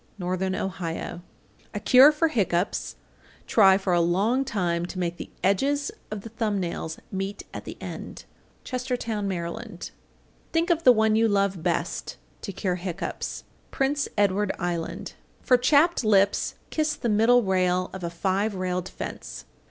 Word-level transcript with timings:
Northern 0.17 0.55
Ohio. 0.55 1.21
851. 1.75 1.75
A 1.75 1.79
cure 1.79 2.11
for 2.11 2.27
hiccoughs: 2.29 2.95
Try 3.45 3.77
for 3.77 3.93
a 3.93 4.01
long 4.01 4.43
time 4.43 4.87
to 4.87 4.97
make 4.97 5.17
the 5.17 5.29
edges 5.43 5.91
of 6.09 6.21
the 6.21 6.29
thumb 6.29 6.59
nails 6.59 6.97
meet 7.11 7.43
at 7.53 7.65
the 7.65 7.77
end. 7.79 8.25
Chestertown, 8.63 9.27
Md. 9.27 9.91
852. 9.91 9.91
Think 10.53 10.69
of 10.71 10.81
the 10.85 10.91
one 10.91 11.15
you 11.15 11.27
love 11.27 11.61
best, 11.61 12.17
to 12.41 12.51
cure 12.51 12.77
hiccoughs. 12.77 13.43
Prince 13.69 14.07
Edward 14.17 14.51
Island. 14.57 15.13
853. 15.43 15.45
For 15.45 15.57
chapped 15.61 16.03
lips 16.03 16.55
kiss 16.71 16.95
the 16.95 17.07
middle 17.07 17.43
rail 17.43 17.91
of 17.93 18.03
a 18.03 18.09
five 18.09 18.55
railed 18.55 18.89
fence. 18.89 19.45